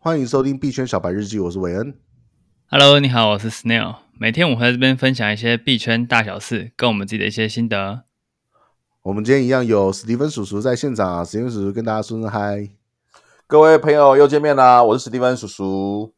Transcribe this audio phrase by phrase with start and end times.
[0.00, 1.92] 欢迎收听币圈小白日记，我是韦恩。
[2.70, 3.96] Hello，你好，我是 Snail。
[4.16, 8.04] 每天我会在这边分享一些币圈大小事，跟我们自己的一些心得。
[9.02, 12.68] 我们今天一样有史蒂芬叔叔在现场，史蒂芬叔叔跟大家说声嗨。
[13.48, 16.14] 各位朋友又见面啦，我是史蒂芬叔叔。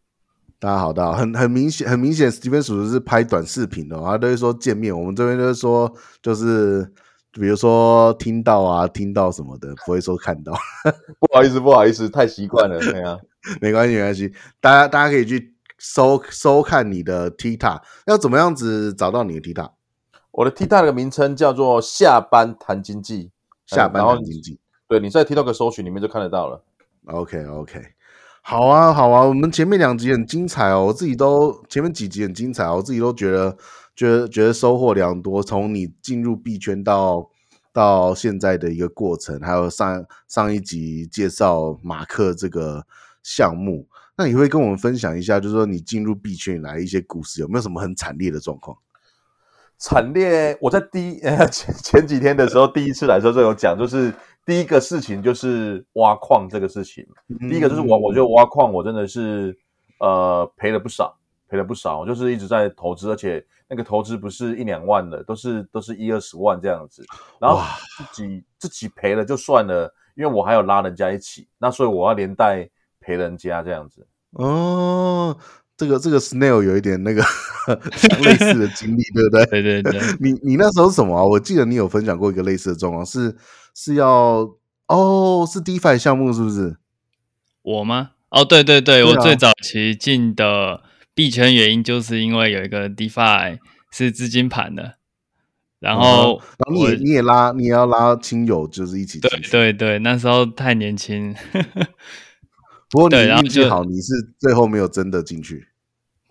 [0.58, 4.96] 大家好，大家好，很很明显，很明显，史蒂芬叔叔是拍短视频的，他都会说见面。
[4.96, 5.90] 我们这边都是说，
[6.20, 6.84] 就是
[7.32, 10.52] 比如说听到啊，听到什么的，不会说看到。
[11.18, 13.18] 不好意思，不好意思，太习惯了，对啊。
[13.60, 14.32] 没关系，没关系。
[14.60, 19.70] 大家大家可以去收收看你的 TikTok，要怎么样子找到你的 TikTok？
[20.32, 23.30] 我的 TikTok 的名称叫做“下班谈经济”，
[23.66, 24.60] 下班谈经济。
[24.86, 26.62] 对，你在 TikTok 搜寻里面就看得到了。
[27.06, 27.82] OK OK，
[28.42, 33.56] 好啊好啊，我们前面两集很精彩哦，我自己都前面几集很精彩，我自己都觉得
[33.96, 35.42] 觉得觉得收获良多。
[35.42, 37.30] 从你进入币圈到
[37.72, 42.84] 到现在的一个过程，还有上上一集介绍马克这个。
[43.22, 48.76] 项目，那你会跟我们分享一下，就是说你进入币圈以来一些故事，有没有什么很惨烈的状况？
[49.78, 54.12] 惨烈，我在第一 前前几天的时候，第一次来的时候就有讲，就是
[54.44, 57.06] 第一个事情就是挖矿这个事情。
[57.28, 59.56] 嗯、第一个就是我，我觉得挖矿我真的是
[60.00, 67.02] 呃赔了不少，赔了不少，就是一直在投资，而且那个投资不是一两万的，都是都是一二十万这样子，
[67.38, 67.62] 然后
[67.96, 72.68] 自己自己赔了就算了，因为我还有拉人家一起，那所以我要连带。
[73.00, 75.36] 赔人家这样子哦，
[75.76, 77.22] 这个这个 Snail 有一点那个
[78.22, 79.46] 类似的经历，对不对？
[79.46, 81.24] 对 对对， 你你那时候什么啊？
[81.24, 83.34] 我记得你有分享过一个类似的状况，是
[83.74, 84.48] 是要
[84.86, 86.76] 哦，是 DeFi 项目是不是？
[87.62, 88.10] 我吗？
[88.28, 90.82] 哦，对对对，对啊、我最早期进的
[91.14, 93.58] 币圈原因就是因为有一个 DeFi
[93.90, 94.94] 是资金盘的，
[95.80, 99.18] 然后、嗯、然后你也你也拉，你也要拉亲友，就是一起。
[99.18, 101.34] 对对对，那时候太年轻。
[102.90, 105.68] 不过你运气好，你是最后没有真的进去。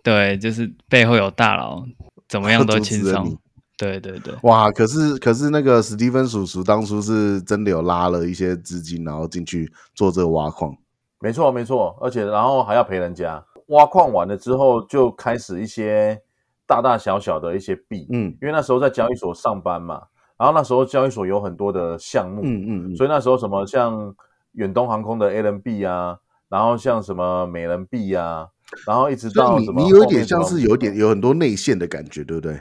[0.03, 1.85] 对，就是背后有大佬，
[2.27, 3.37] 怎么样都 轻松。
[3.77, 4.69] 对对对，哇！
[4.71, 10.75] 可是可是那个史蒂芬叔叔当初是真的有拉了一些资金，然后进去做这个挖矿。
[11.21, 13.41] 没错没错，而且然后还要赔人家。
[13.67, 16.21] 挖矿完了之后，就开始一些
[16.67, 18.05] 大大小小的一些币。
[18.11, 20.01] 嗯，因为那时候在交易所上班嘛，
[20.37, 22.41] 然后那时候交易所有很多的项目。
[22.43, 24.13] 嗯嗯嗯，所以那时候什么像
[24.53, 26.17] 远东航空的 ALLB 啊。
[26.49, 28.47] 然后像什么美人币、啊，
[28.87, 32.59] 然后一直到什么，你你有一点像是有点有很多内线的感觉，对不对？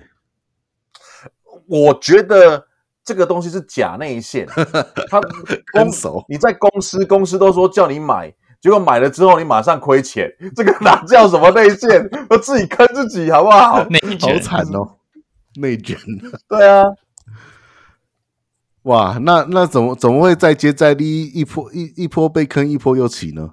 [1.67, 2.67] 我觉得
[3.05, 4.47] 这个东西是假内线，
[5.11, 5.21] 他
[5.73, 12.09] 公手你在公司，公司都说叫你买，结果买了之后你马上亏钱，这个哪叫什么内线？
[12.31, 13.85] 我自己坑自己好不好？
[13.89, 14.97] 内卷好惨哦，
[15.61, 15.97] 内卷。
[16.49, 16.85] 对啊，
[18.83, 23.53] 哇，那那怎么怎么会再接再厉，一波一一波被坑，一波又起呢？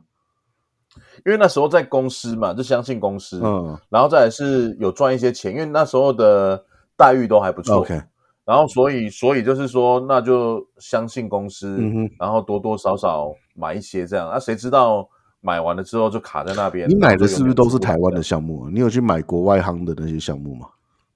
[1.25, 6.63] 因为那时候在公司嘛，就相信公司，嗯，然后再来是有赚一些钱，因为那时候的
[6.95, 7.99] 待遇都还不错，OK，
[8.45, 15.09] 然后所以所以就是说，那就相信公司，嗯哼，然后多多少少买一些这样，啊，谁知道
[15.41, 16.87] 买完了之后就卡在那边。
[16.87, 18.69] 你买的是不是都是台湾的项目？
[18.69, 20.67] 你有去买国外夯的那些项目吗？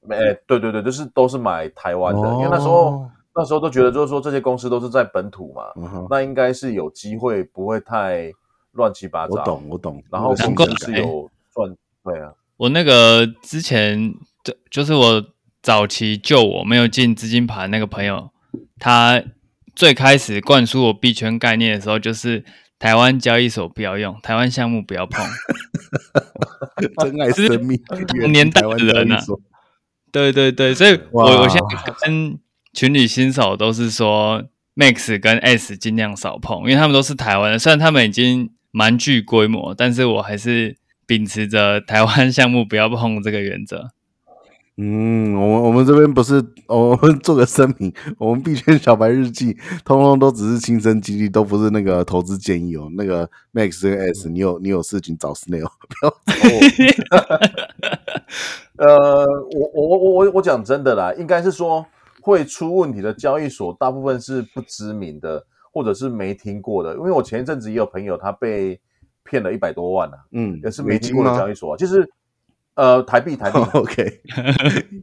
[0.02, 0.18] 没，
[0.48, 8.32] 对对对，就是都是买台湾的，哦，因为那时候那时候都觉得就是说这些公司都是在本土嘛，嗯哼，那应该是有机会，不会太。
[8.74, 10.04] 乱七八糟，我懂，我懂。
[10.12, 12.34] 然后公司是有赚，对啊。
[12.58, 14.14] 我那个之前
[14.44, 15.26] 就就是我
[15.62, 18.32] 早期救我没有进资金盘那个朋友，
[18.78, 19.24] 他
[19.76, 22.44] 最开始灌输我币圈概念的时候，就是
[22.78, 25.26] 台湾交易所不要用，台湾项目不要碰。
[27.02, 29.24] 真爱生命，同年代的人啊。
[30.12, 32.38] 对对对，所以我我现在跟
[32.74, 34.44] 群里新手都是说
[34.76, 38.52] ，Max 跟 S 尽量少碰，因为他们都是台湾的，虽然他们已经。
[38.72, 43.90] 蛮具规模，但是我还是秉持着台湾项目不要碰这个原则。
[44.82, 52.90] 嗯，我们我们这边不是，我们做个声明，我们币圈小白日记，通通都只是亲身经历，都不是那个投资建议哦。
[52.96, 56.34] 那个 Max 跟 S，你有你有事情找 Snail，不要 找
[58.78, 58.86] 我。
[58.88, 61.86] 呃，我我我我我讲真的啦，应该是说
[62.22, 65.46] 会出问题的交易所，大部分是不知名的。
[65.72, 68.80] 或者是没听过的，因为我前一阵子也有朋友他被
[69.24, 72.10] 骗了一百多万啊，嗯，也是没听过的交易所啊，就是
[72.74, 74.22] 呃台币台币、哦、，OK，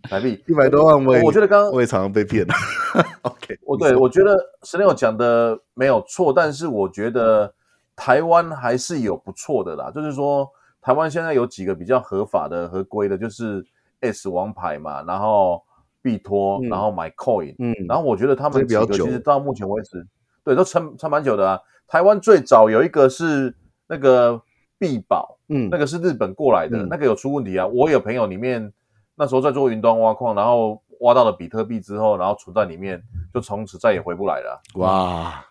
[0.02, 0.42] 台币。
[0.48, 2.44] 一百多万我也，我觉得刚刚我也常常被骗，
[3.22, 7.54] OK，我对我觉得 Snail 讲的没有错，但是我觉得
[7.94, 10.50] 台湾还是有不错的啦，就是说
[10.82, 13.64] 台湾现在有几个比较合法的合规的，就是
[14.00, 15.62] S 王牌嘛，然后
[16.02, 20.04] 币托，然后 MaiCoin，嗯，然后我觉得他们几个其实到目前为止。
[20.46, 21.60] 对，都撑撑蛮久的啊。
[21.88, 23.52] 台湾最早有一个是
[23.88, 24.40] 那个
[24.78, 27.66] 币宝，嗯，那个是日本过来的，嗯、那个有出问题啊。
[27.66, 28.72] 我有朋友里面
[29.16, 33.02] 那时候在做云端挖矿，然后挖到了比特币之后，然后存在里面，
[33.34, 34.62] 就从此再也回不来了。
[34.76, 35.44] 哇，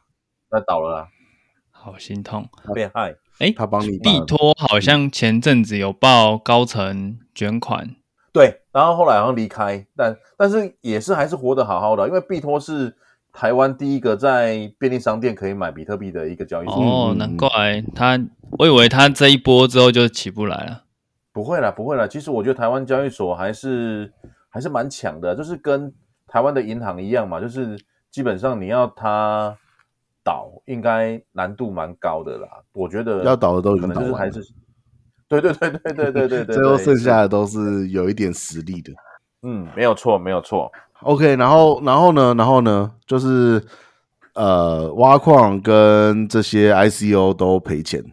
[0.50, 1.08] 那倒了啦，
[1.72, 3.14] 好心痛，被害。
[3.40, 7.98] 哎，他帮你币托好像前阵子有报高层卷款，
[8.32, 12.96] 对，然后后来好像离开，但但是也是还是活得好好的，因为币托是
[13.36, 16.76] 台湾第一个在便利商店可以买比特币的一个交易所。
[16.76, 18.18] 哦，难怪他，
[18.58, 20.84] 我以为他这一波之后就起不来了。
[21.34, 22.08] 不会啦，不会啦。
[22.08, 24.12] 其实我觉得台湾交易所还是
[24.50, 25.94] 还是蛮强的，就是跟
[26.28, 27.78] 台湾的银行一样嘛，就是
[28.10, 29.56] 基本上你要它。
[30.28, 34.42] 倒应该难度蛮高的啦，我觉得要倒的都可能就是还是，
[35.28, 38.92] 对对对对对对对对， 最后剩下的都是有一点实力的，
[39.46, 40.72] 嗯，没有错没有错。
[41.02, 43.64] OK，然后然后呢，然后呢，就是
[44.34, 48.04] 呃，挖矿跟这些 ICO 都赔钱，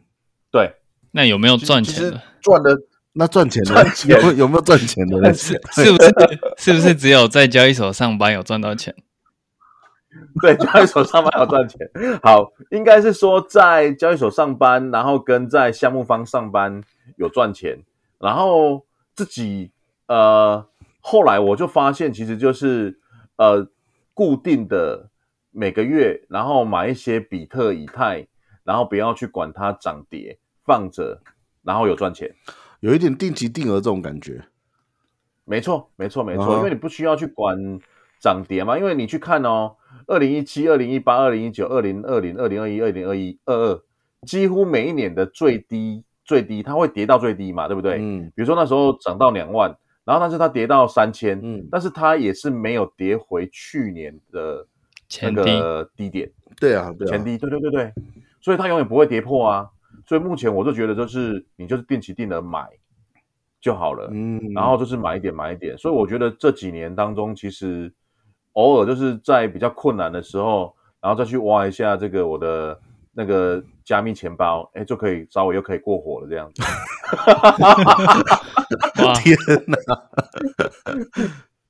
[0.51, 0.75] 对，
[1.13, 2.21] 那有没有赚钱的？
[2.43, 2.77] 赚的
[3.15, 5.33] 那赚钱的有有没有赚钱的？
[5.33, 6.15] 是是不是
[6.59, 8.95] 是不是只有在交易所上班有赚到钱？
[10.43, 11.79] 对，交易所上班有赚钱。
[12.23, 16.83] 好，应该是说在交易所上班，然后跟在项目方上班
[17.17, 17.79] 有赚钱，
[18.19, 18.85] 然后
[19.15, 19.71] 自己
[20.09, 20.67] 呃，
[21.03, 22.99] 后来我就发现，其实就是
[23.37, 23.69] 呃，
[24.15, 25.11] 固定的
[25.51, 28.27] 每个月，然后买一些比特、以太，
[28.65, 31.21] 然后不要去管它涨跌，放着，
[31.63, 32.35] 然后有赚钱，
[32.81, 34.43] 有一点定期定额这种感觉。
[35.45, 37.79] 没错，没错，没错，哦、因为你不需要去管。
[38.23, 39.75] 涨跌嘛，因为你去看哦，
[40.07, 43.83] 二零一七、二零一八、二零一九、二零二零、二零二一、二零二一、二二，
[44.25, 47.99] 几乎每一年的最低最低，它会跌到最低嘛，对不对？
[47.99, 48.31] 嗯。
[48.37, 54.67] 比如说那时候涨到两万，然后但是它跌到三千，嗯，但是它也是没有跌回去年的
[55.21, 56.31] 那个低点。
[56.59, 57.93] 对啊，对啊，前低，对对对对，
[58.41, 59.69] 所以它永远不会跌破啊。
[60.07, 62.67] 所以目前我就觉得，就是你就是定期定额买
[63.61, 65.77] 就好了，嗯，然后就是买一点买一点。
[65.79, 67.93] 所以我觉得这几年当中，其实。
[68.55, 72.79] 偶尔就是在比较困难的时候，然后再去挖一下这个我的
[73.11, 76.63] 那个加密钱包，哎，就可以稍微又可以过火了这样子。
[79.05, 79.37] 哇 天
[79.67, 79.77] 哪！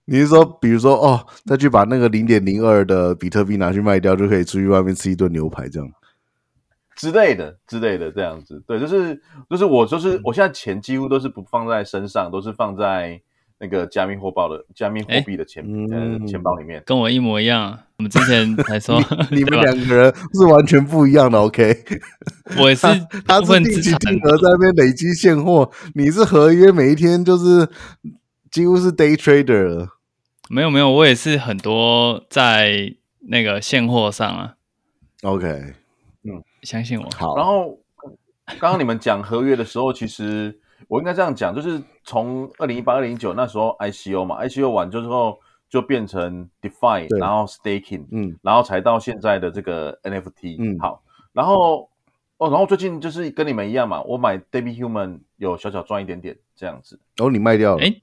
[0.05, 5.89] 你是说，比如说哦，再去把那个零点零二的比特币拿去卖掉，就可以出去外面吃一顿牛排这样
[6.97, 8.63] 之类的之类的这样子？
[8.67, 13.21] 对，就是就是我就是我现在钱几乎都是不放在身上，都是放在。
[13.63, 17.79] 那个加密货币的加密货币的钱呃钱包里面，跟我一模一样。
[17.97, 18.99] 我们之前才说
[19.31, 21.39] 你， 你们两个人是完全不一样的。
[21.39, 21.73] OK，
[22.59, 22.89] 我也是
[23.25, 27.69] 他，他是定期定额在那边累积现货，你是合约，每一天就是
[28.51, 29.89] 几乎是 day trader 了。
[30.51, 32.93] 没有没有，我也是很多在
[33.29, 34.55] 那个现货上啊。
[35.23, 35.47] OK，
[36.25, 37.09] 嗯，相信我。
[37.17, 37.79] 好，然后
[38.59, 40.59] 刚刚你们讲合约的时候，其实。
[40.89, 45.39] 我应该这样讲，就是从二零一八、二零一九那时候 ICO 嘛，ICO 完之后
[45.69, 51.03] 就变成 DeFi，然后 Staking，嗯，然后才到现在的这个 NFT，嗯，好，
[51.33, 51.89] 然后
[52.39, 56.99] 哦，然后最近就是跟你们一样嘛，我买 Debi Human 有小小赚一点点这样子。
[57.19, 57.83] 哦，你卖掉了？
[57.83, 57.95] 哎，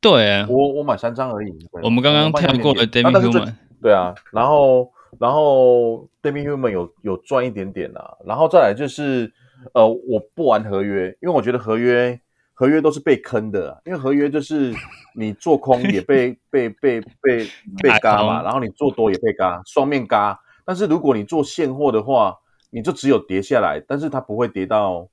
[0.00, 1.52] 对，我我买三张而已。
[1.82, 9.32] 我们刚刚跳过了 Debi Human，对啊，然后然后 Debi Human 有有赚一点点啊，然后再来就是。
[9.72, 12.20] 呃，我不玩合约，因为我觉得合约
[12.58, 14.74] 合约都是被坑的啊，因为合约就是
[15.14, 17.46] 你做空也被 被被被
[17.80, 20.36] 被嘎嘛，然后你做多也被嘎，双面嘎。
[20.64, 22.36] 但是如果你做现货的话，
[22.70, 25.08] 你就只有跌下来，但是它不会跌到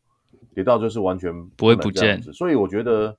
[0.56, 2.20] 跌到就是完全不，不会不见。
[2.34, 3.16] 所以我觉得，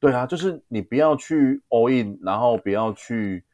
[0.00, 3.44] 对啊，就是你不要去 all in，然后不要去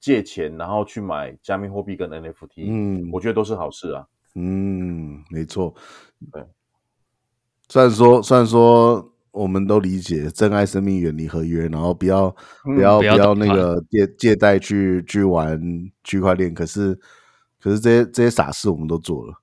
[0.00, 4.04] 借钱，然后去买加密货币跟 NFT，嗯，我觉得都是好事啊。
[4.34, 5.72] 嗯，没错。
[6.32, 6.44] 对，
[7.68, 12.26] 虽然说虽然说我们都理解珍爱生命，远离合约，然后不要、
[12.66, 15.60] 嗯、不要不要那个借借贷去去玩
[16.04, 16.94] 区块链，可是
[17.60, 19.34] 可是这些这些傻事我们都做了。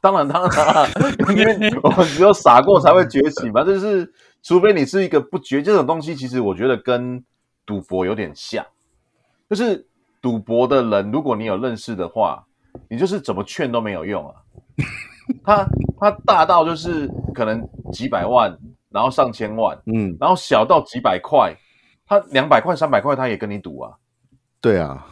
[0.00, 3.62] 当然当然，当然因为我们只有傻过才会觉醒嘛。
[3.64, 4.12] 就是
[4.42, 7.24] 除非你是一个不觉这种东西，其实我觉得跟
[7.64, 8.64] 赌博有点像。
[9.48, 9.86] 就是
[10.20, 12.44] 赌博的人，如果你有认识的话。
[12.88, 14.34] 你就是怎么劝都没有用啊！
[15.44, 15.68] 他
[16.00, 17.62] 他大到就是可能
[17.92, 18.58] 几百万，
[18.92, 21.54] 然后上千万，嗯，然后小到几百块，
[22.06, 23.92] 他两百块、三百块他也跟你赌啊。
[24.60, 25.06] 对啊，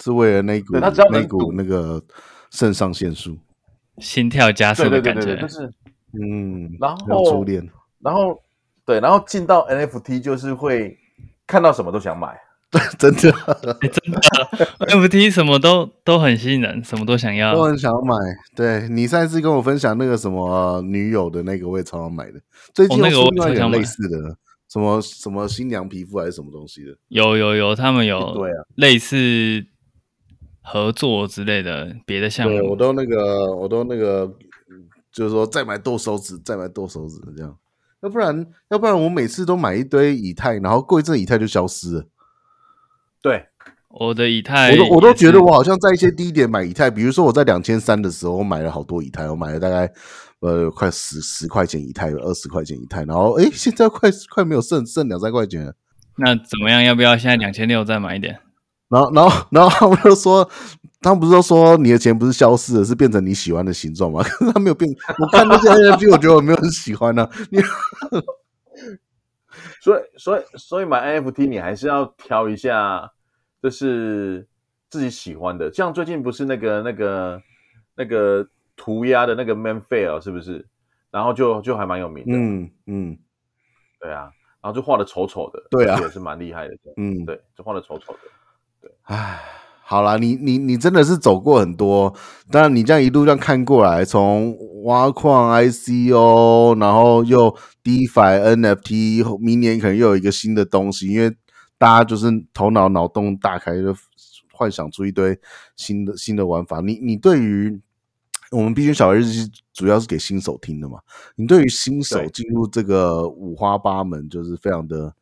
[0.00, 2.02] 是为了那股他只要那股那个
[2.50, 3.38] 肾上腺素，
[3.98, 5.72] 心跳加速的感觉，对对对对就是
[6.20, 7.66] 嗯，然后初恋，
[8.00, 8.38] 然后
[8.84, 10.98] 对，然后进到 NFT 就是会
[11.46, 12.38] 看到什么都想买，
[13.00, 14.20] 真的，欸、真的
[14.86, 18.14] ，NFT 什么都都很吸引人，什么都想要，都很想要买。
[18.54, 22.40] 对，你上次跟我分享那个什么女友的那个，我也超想买的。
[22.72, 24.36] 最近有出那个类似的，哦、
[24.68, 26.92] 什么什么新娘皮肤还是什么东西的？
[27.08, 29.66] 有有有，他们有对啊，类似
[30.62, 32.56] 合作之类的别的项目。
[32.56, 34.32] 对，我都那个，我都那个，
[35.12, 37.56] 就是说再买剁手指，再买剁手指这样。
[38.02, 42.04] 要不然，要不然我每次都买一堆以太，然后过一阵以太就消失了。
[43.22, 43.44] 对，
[43.88, 49.92] 我的以太，我都我都觉得我好像在一些低点买以太，比如说我在两千三的时候，我买了好多以太，我买了大概
[50.40, 55.74] 呃快十十块钱以太，有二十块钱以太，然后诶，现在快快没有剩剩两三块钱了。
[56.16, 56.82] 那怎么样？
[56.82, 58.38] 要不要现在两千六再买一点？
[58.88, 60.48] 然后 然后然后他们就说，
[61.02, 64.22] 他们不是都说你的钱不是消失了，是变成你喜欢的形状吗？
[64.22, 64.90] 可 是他没有变。
[65.18, 67.30] 我看那些 NFT，我觉得我没有很喜欢呢、啊。
[67.50, 67.58] 你。
[69.80, 73.10] 所以，所以，所以买 NFT 你还是要挑一下，
[73.62, 74.46] 就是
[74.88, 75.72] 自己喜欢的。
[75.72, 77.42] 像最近不是那个、那个、
[77.94, 78.46] 那个
[78.76, 80.66] 涂鸦的那个 Manfair 是不是？
[81.10, 82.32] 然后就就还蛮有名的。
[82.36, 83.18] 嗯嗯，
[84.00, 84.30] 对啊，
[84.62, 86.74] 然后就画的丑丑的，对啊，也是蛮厉害的。
[86.96, 88.18] 嗯，对，就画的丑丑的。
[88.80, 89.59] 对，唉。
[89.90, 92.14] 好啦，你你你真的是走过很多，
[92.48, 101.36] 当然你这样一路这样看过来，从挖矿 ICO，然后又 DeFi NFT，明年可能又有一个新的东西，因为
[101.76, 103.92] 大家就是头脑脑洞大开，就
[104.52, 105.36] 幻想出一堆
[105.74, 106.80] 新的新的玩法。
[106.80, 107.80] 你你对于
[108.52, 111.00] 我们币圈小日记主要是给新手听的嘛？
[111.34, 115.12] 你对于新手进入这个五花八门，就是非常的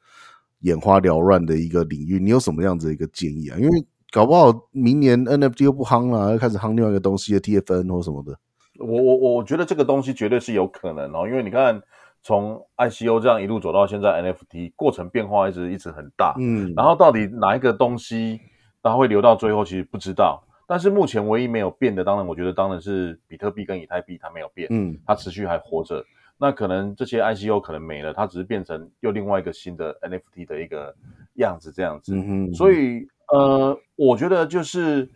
[0.61, 3.57] 眼花缭乱的一个领域，你有什么样子的一个建议啊？
[3.59, 8.39] 因为搞不好明年 NFT 又不夯了，又开始夯另外一个东西的 TFN 或什么的。
[8.79, 11.83] 我我我觉得这个东西绝对是有可能哦，因为你看
[12.23, 18.41] 从 ICO 这样一路走到现在 NFT 过程变化一直一直很大，嗯，然后到底哪一个东西
[18.83, 20.43] 它会留到最后，其实不知道。
[20.67, 26.05] 但是目前唯一没有变的，当然我觉得当然是比特币跟以太币它没有变，嗯，它持续还活着。
[26.39, 30.95] 那可能这些 ICO 可能没了，它只是变成又另外一个新的 NFT 的一个
[31.35, 33.07] 样子这样子，嗯哼，所以。
[33.29, 35.09] 呃，我觉得就是，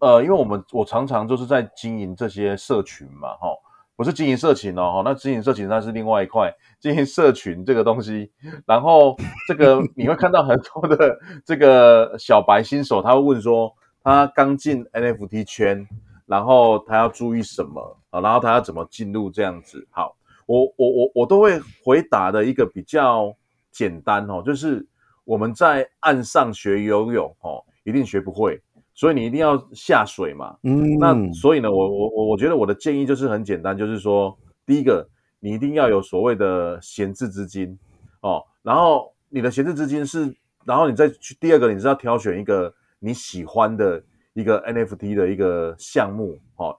[0.00, 3.48] 呃，因为我们我常常就是在经营这些社群嘛，哈，
[3.94, 8.32] 不是经营社群哦，哈，那经营社群那是另外一块，经营社群这个东西，
[8.66, 9.16] 然后
[9.46, 15.86] 这个你会看到很多的这个小白新手，他会问说，他刚进 NFT 圈，
[16.26, 18.20] 然后他要注意什么啊？
[18.20, 19.86] 然后他要怎么进入这样子？
[19.90, 20.16] 好，
[20.46, 23.32] 我我我我都会回答的一个比较
[23.70, 24.84] 简单哦，就是。
[25.24, 28.60] 我们在岸上学游泳，哦，一定学不会，
[28.94, 30.56] 所以你一定要下水嘛。
[30.64, 34.36] 嗯，那所以呢，我我我我觉得我的建议就是很简单，就是说，
[34.66, 37.78] 第一个，你一定要有所谓的闲置资金，
[38.20, 44.02] 哦，然后你的闲置资金是，然后你再去第二个，你是要挑选一个你喜欢的
[44.34, 46.76] 一个 NFT 的一个项目，哦，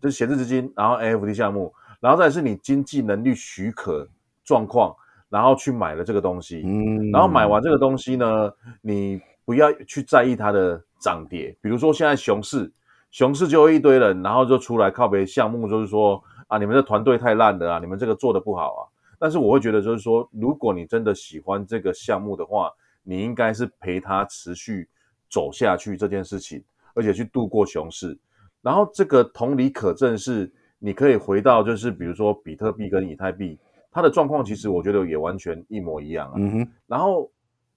[0.00, 4.08] 就是闲置资金，然后 NFT 项目，然后再是你经济能力许可
[4.44, 4.94] 状况。
[5.34, 8.48] 然后去买了这个东西，嗯，然后买完这个东西呢，
[8.80, 11.52] 你不要去在意它的涨跌。
[11.60, 12.72] 比如说现在熊市，
[13.10, 18.82] 熊市就有一堆人，然后就出来靠别项目，就是说啊，你们的团队太烂了啊，你们这个做的不好啊。
[19.18, 22.70] 但是我会觉得，就是说，如果你真的喜欢这个项目的话，
[23.02, 24.88] 你应该是陪它持续
[25.28, 26.62] 走下去这件事情，
[26.94, 28.16] 而且去度过熊市。
[28.62, 30.48] 然后这个同理可证是，
[30.78, 33.58] 你可以回到就是比如说比特币跟以太币。
[33.94, 37.30] 它的状况其实我觉得也完全一模一样啊，嗯哼，然后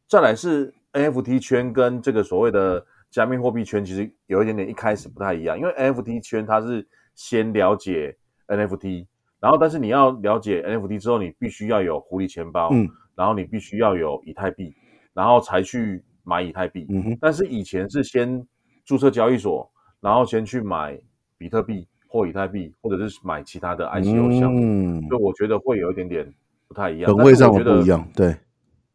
[0.07, 9.05] 再来是 NFT 圈跟这个所谓的加密货币圈其实有一点点一开始不太一样，因为 NFT 圈它是先了解 NFT，
[9.39, 14.73] 然后但是你要了解 NFT 之后，你必须要有狐狸钱包，嗯，然后你必须要有以太币，
[15.13, 18.43] 然后才去买以太币，嗯哼，但是以前是先
[18.83, 19.71] 注册交易所，
[20.01, 20.99] 然后先去买
[21.37, 21.87] 比特币。
[22.07, 26.27] 或以太币，或者是买其他的 ICO 项目，嗯，所以我觉得会有一点点
[26.67, 27.13] 不太一样。
[27.15, 28.35] 本位上不一样，对，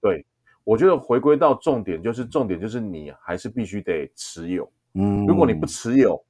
[0.01, 0.25] 对，
[0.65, 4.71] 我觉得回归到重点，就是重点就是你还是必须得持有。
[4.95, 6.23] 嗯，如果你不持有，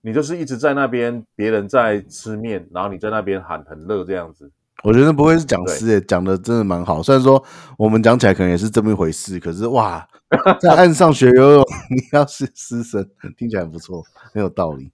[0.00, 4.50] 你就是一直在那边，别人在吃面，然后你在那边喊很热这样子。
[4.82, 7.02] 我觉得不会是讲师诶，讲的真的蛮好。
[7.02, 7.42] 虽然说
[7.76, 10.08] 我们讲起来可能也是这么一回事，可是哇，
[10.58, 13.06] 在岸上学游泳，你要是师生，
[13.36, 14.90] 听起来不错，很有道理。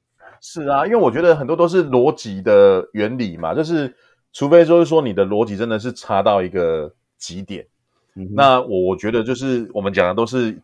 [0.49, 3.93] 是啊，因为我觉得很多都是逻辑的原理嘛，就是
[4.33, 7.67] 除非就是说你的逻辑真的是差到一个极点，
[8.15, 10.57] 嗯、那我我觉得就是我们讲的都是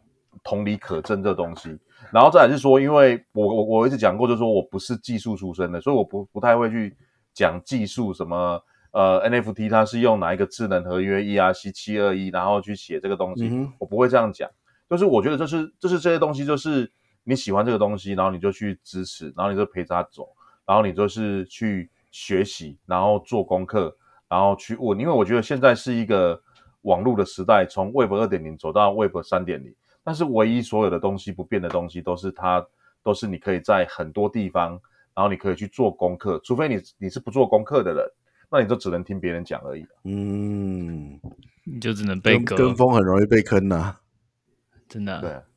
[0.45, 1.77] 同理可证这东西。
[2.13, 6.97] 然后再来是说，因为我我我一直讲过，就是说我不是技术出身的，所以我不不太会去
[7.35, 8.63] 讲技术什么
[8.93, 14.49] 呃 NFT 它是用哪一个智能合约 ERC 七二一，然后去写这个东西，嗯、我不会这样讲。
[14.89, 16.89] 就是我觉得这是这是这些东西，就是
[17.25, 20.29] 你喜欢这个东西，然后你就去支持，然后你就陪着他走，
[20.67, 23.97] 然后你就是去学习，然后做功课，
[24.29, 26.41] 然后去问，因为我觉得现在是一个
[26.83, 32.67] 网络的时代，从 Web 二点零走到 Web 三点零，但是唯一所有的东西不变的东西，都是它
[33.03, 34.81] 都是你可以在很多地方，
[35.15, 38.05] 然后你可以去做功课，除非你你是不做功课的人。
[38.55, 39.87] 那你就只能听别人讲而已。
[40.05, 41.19] 嗯，
[41.65, 44.01] 你就只能被跟，跟风，很容易被坑呐、啊，
[44.91, 45.21] 真的、啊。
[45.23, 45.52] 对。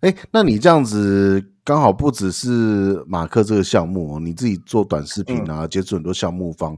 [0.00, 6.76] 哎，那你这样子刚好不只是马克这个项目，你自己做短视频啊，嗯、接触很多项目方。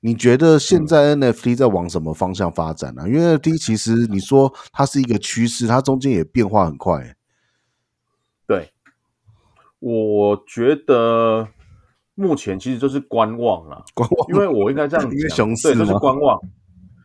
[0.00, 7.16] 你觉得现在 NFT 在往什么方向发展呢、因为 NFT 其实你说它是一个趋势，它中间也变化很快。
[8.46, 8.70] 对，
[9.80, 11.48] 我觉得。
[12.16, 16.38] 目前其实就是观望了，观望，因为我应该这样 讲，熊市对，就是观望，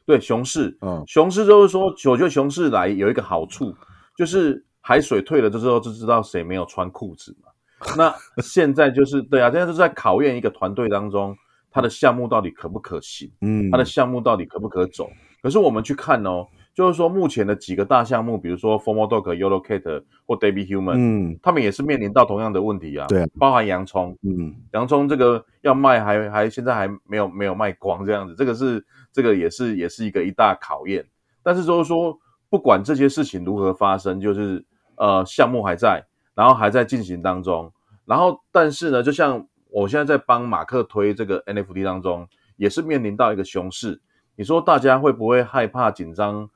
[0.05, 3.73] 对，熊市，嗯，熊市就是说，我觉得熊市来有一个好处，
[4.15, 7.49] 就是海水退了之后就知道谁没有穿裤子嘛。
[7.97, 11.35] 那现在就是对啊，现在就是在考验一个团队当中，
[11.71, 15.09] 他的项目到底可不可行，嗯，他的项目到底可不可走。
[15.41, 16.47] 可是我们去看哦。
[16.75, 23.05] 就是说，目前的几个大项目，比如说 Formal Dog、Yellow Cat 或 Debbie Human，嗯，他们也是面临到同样的问题啊。
[23.07, 28.81] 对啊，包含洋葱，嗯，洋葱这个要卖还还现在还没有没有卖光这样子，这个是
[29.11, 31.05] 这个也是也是一个一大考验。
[31.43, 32.17] 但是就是说，
[32.49, 34.65] 不管这些事情如何发生，就是
[34.95, 37.71] 呃项目还在，然后还在进行当中，
[38.05, 42.27] 然后但是呢，就像我现在在帮马克推这个 NFT 当中，
[42.57, 44.01] 也是面临到一个熊市。
[44.35, 46.49] 你说大家会不会害怕紧张？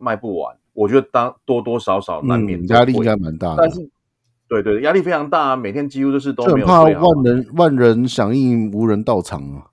[0.00, 3.90] 卖不完，我觉得当多多少少难免压力应该蛮大的，但是
[4.48, 9.66] 对对，压力非常大啊，每天几乎都是都没有怕万人万人响应无人到场啊，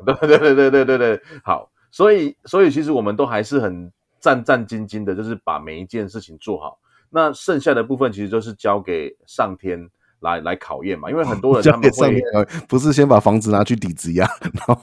[0.06, 9.88] 对对对对对对对，好，所以所以其实我们都还是很战战兢兢的，就是把每一件事情做好，那剩下的部分其实就是交给上天
[10.20, 12.22] 来来考验嘛，因为很多人他们会
[12.68, 14.80] 不是先把房子拿去抵质押，然后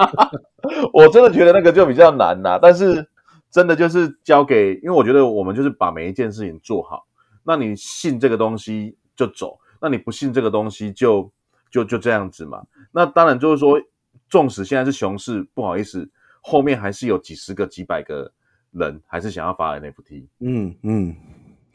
[0.94, 3.06] 我真的觉得那个就比较难呐，但是。
[3.50, 7.06] 真的就是交给，因为我觉得我们就是把每一件事情做好。
[7.44, 11.30] 那你信这个东西就走，那你不信这个东西就
[11.70, 12.64] 就就这样子嘛。
[12.90, 13.80] 那当然就是说，
[14.28, 18.28] 纵使现在是熊市，不好意思，后面还是有几十个、几百个
[18.74, 20.26] 人还是想要发 NFT。
[20.40, 21.16] 嗯嗯，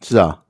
[0.02, 0.44] 是啊，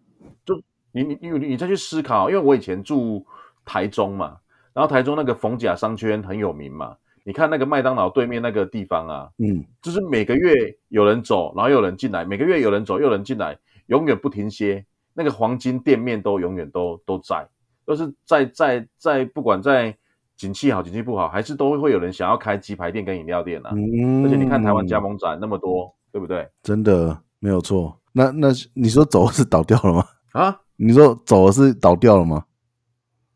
[0.45, 3.25] 就你你你你再去思考，因为我以前住
[3.63, 4.37] 台中嘛，
[4.73, 6.97] 然后台中那个逢甲商圈很有名嘛。
[7.23, 10.53] 你看那个麦当劳对面那个地方啊，嗯，就是每个月
[10.87, 13.55] 有人走，然后又有人进来，每个月有人走又有人进来，
[13.87, 14.83] 永远不停歇。
[15.13, 17.45] 那个黄金店面都永远都都在，
[17.85, 19.93] 都是在在在，不管在
[20.37, 23.71] 景气好景气不好，还是都会有人想要开鸡排店跟饮料店啊。
[23.75, 26.47] 嗯，而且你看台湾加盟展那么多，对不对？
[26.63, 27.99] 真的没有错。
[28.11, 30.05] 那那你说走是倒掉了吗？
[30.33, 30.59] 啊？
[30.77, 32.43] 你说走是倒掉了吗？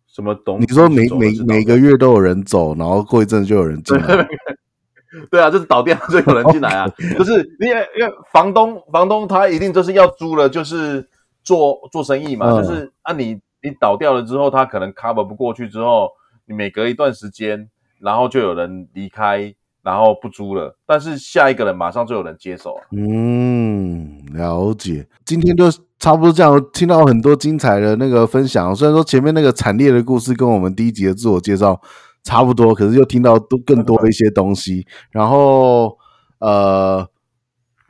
[0.08, 0.66] 什么东西？
[0.66, 4.28] 你说每每每个月都有人走，然后过一阵就有人进来。
[5.30, 11.08] 对啊，就是倒掉就有人进来啊， 就是因为因为房东房东他一定就是要租了，就是
[11.44, 16.10] 做做生意嘛，嗯、就是啊你你倒掉了之后，他可能 cover 不过去之后，
[16.46, 22.76] 你每隔一段时间，然后就有人离开，然后不租了，但是下一个人马上就有人接手。
[22.92, 25.08] 嗯，了解。
[25.26, 25.66] 今天就。
[26.00, 28.76] 差不多这样，听到很多精彩的那个分享。
[28.76, 31.80] 虽然说前面那个惨烈的故事跟我们第一集的自我介绍
[32.26, 34.86] 差不多，可是又听到多更多的一些东西。
[35.12, 35.98] 然后
[36.40, 37.08] 呃，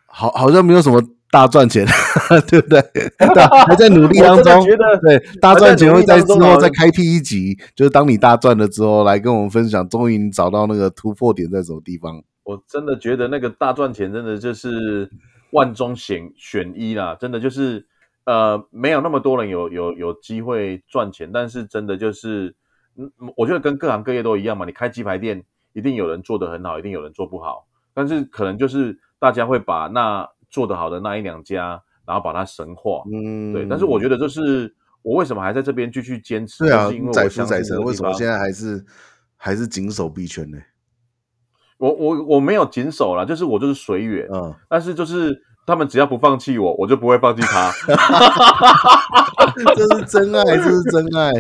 [0.06, 1.02] 好，好像没有什么
[1.34, 1.84] 大赚钱，
[2.48, 2.80] 对不对？
[3.66, 4.64] 还在努力当中。
[5.02, 12.22] 对，大赚钱会在之后再开辟一集，就是当你大赚了之后，来跟我们分享，终于你找到那个突破点在什么地方。
[12.44, 15.10] 我真的觉得那个大赚钱真的就是
[15.52, 17.88] 万中选选一啦，真的就是。
[18.26, 22.56] 呃，没有那么多人有有有机会赚钱，但是真的就是，
[22.96, 24.66] 嗯，我觉得跟各行各业都一样嘛。
[24.66, 25.44] 你开鸡排店，
[25.74, 33.68] 一定有人做得很好，一定有人做不好，但是可能就是大家会把那做得好的那一两家，然后把它神化，嗯，对。
[33.70, 36.64] 但是我觉得就是我为什么还在这边继续坚持？
[36.64, 38.86] 对啊，是因为载浮载沉，为什么现在还是
[39.36, 40.58] 还是谨守币圈呢？
[41.78, 45.44] 我我我没有谨守了，就是我就是随缘，嗯，但是就是。
[45.66, 47.72] 他们只要不放弃我，我就不会放弃他。
[49.74, 51.32] 这是真爱， 这是真爱。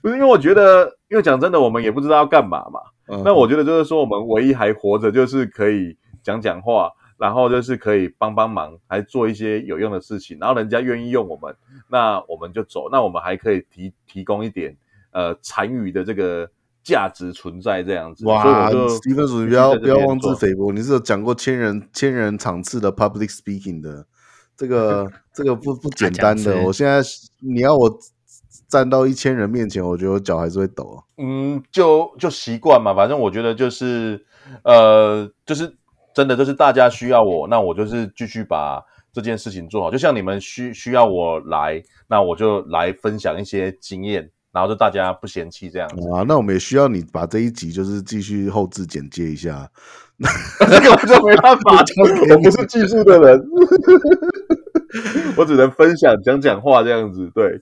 [0.00, 2.80] 不是因为我觉得，因为讲真的，我们也不知道要干嘛嘛。
[3.08, 11.54] 嗯、那我觉得就是说，我们唯一还活着，就是可以讲讲话，然后就是可以帮帮忙，还做一些有用的事情，然后人家愿意用我们，
[11.88, 12.88] 那我们就走。
[12.90, 14.76] 那我们还可以提提供一点
[15.12, 16.50] 呃残余的这个。
[16.86, 18.68] 价值存在这样子，哇！
[18.70, 24.06] 史蒂芬，你不要不要妄自菲薄，你是有讲过千人千人场次的 public speaking 的
[24.54, 26.60] 这个 这个不不简单的。
[26.60, 27.00] 我现在
[27.40, 27.90] 你要我
[28.68, 31.02] 站到一千人面前，我觉得我脚还是会抖。
[31.16, 34.22] 嗯，就就习惯嘛，反正我觉得就是
[34.62, 35.74] 呃，就是
[36.14, 39.90] 真的就是大家需要我，那我就是继续把这件事情做好。
[39.90, 44.30] 就像你们需需要我来，那我就来分享一些经验。
[44.54, 49.68] 然后就大家不嫌弃这样子啊，那我们也需要你把这一集就是继续后置剪接一下，
[50.70, 51.82] 这个我就没办法，
[52.30, 53.44] 我不是技术的人，
[55.36, 57.28] 我只能分享讲讲话这样子。
[57.34, 57.60] 对，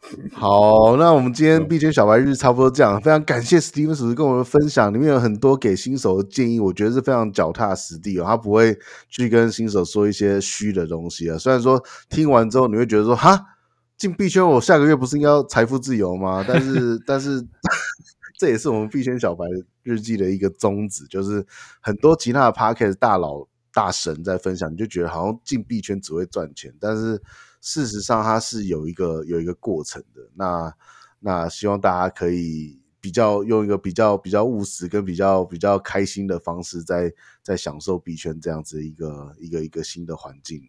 [0.32, 11.36] 好，那我们今天币圈小白日差不多这样，非常感谢 Steven 叔叔跟我们分享，里面有很多给新手的建议，我觉得是非常脚踏实地哦，他不会去跟新手说一些虚的东西啊。
[11.36, 13.46] 虽然说听完之后你会觉得说哈。
[13.96, 16.44] 进币圈，我下个月不是应该要财富自由吗？
[16.46, 17.44] 但是， 但是
[18.38, 19.44] 这也是我们币圈小白
[19.82, 21.44] 日记的一个宗旨，就是
[21.80, 27.20] 很多其他的 Pocket 大佬大神在分享，你就觉得好像进币圈只会赚钱，但是
[27.60, 30.22] 事实上它是有一个有一个过程的。
[30.34, 30.74] 那
[31.20, 40.68] 那希望大家可以比较用一个比较比较务实跟比较比较开心的方式在，在在享受币圈这样子一个一个一个新的环境。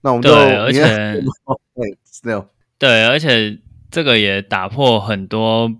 [0.00, 1.24] 那我们就对，而且。
[2.78, 3.60] 对，而且
[3.90, 5.72] 这个也打破很多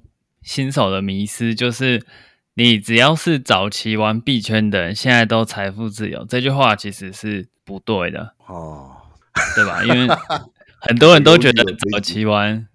[0.43, 2.05] 新手的迷思，就是
[2.55, 6.25] 你只要是早期玩币圈的人，现在都财富自由。
[6.25, 8.97] 这句话其实是不对的哦，
[9.55, 9.83] 对吧？
[9.85, 10.09] 因为
[10.81, 12.69] 很多人都觉得早期玩，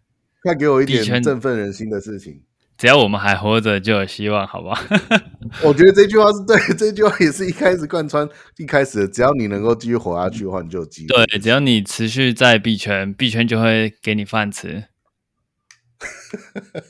[0.43, 2.41] 快给我一点振奋人心的事情。
[2.77, 4.81] 只要我们还活着，就有希望，好不好？
[5.63, 8.25] 我觉得这句话是对， 这句话也是一开始贯穿
[8.57, 9.07] 一开始的。
[9.07, 11.25] 只要你能够继续活下去的话，你就有机会。
[11.25, 14.85] 对，只要你持续在币圈，币圈就会给你饭吃。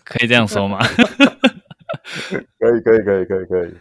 [0.04, 0.78] 可以这样说吗？
[2.60, 3.74] 可以，可以，可以，可以，可以。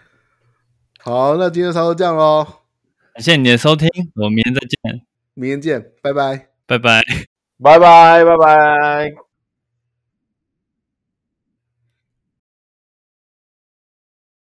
[1.00, 2.42] 好，那今天差不多这样喽。
[3.12, 5.07] 感谢你的收听，我们明天再见。
[5.38, 7.00] 明天见，拜拜，拜拜，
[7.62, 9.27] 拜拜，拜拜。